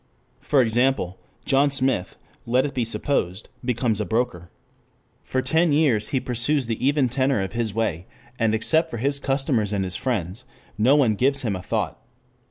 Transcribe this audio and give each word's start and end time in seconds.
For 0.39 0.63
example, 0.63 1.19
John 1.45 1.69
Smith, 1.69 2.17
let 2.47 2.65
it 2.65 2.73
be 2.73 2.83
supposed, 2.85 3.49
becomes 3.63 4.01
a 4.01 4.03
broker. 4.03 4.49
For 5.23 5.43
ten 5.43 5.71
years 5.71 6.07
he 6.07 6.19
pursues 6.19 6.65
the 6.65 6.83
even 6.83 7.07
tenor 7.07 7.39
of 7.39 7.53
his 7.53 7.71
way 7.71 8.07
and 8.39 8.55
except 8.55 8.89
for 8.89 8.97
his 8.97 9.19
customers 9.19 9.71
and 9.71 9.83
his 9.85 9.95
friends 9.95 10.43
no 10.75 10.95
one 10.95 11.13
gives 11.13 11.43
him 11.43 11.55
a 11.55 11.61
thought. 11.61 11.99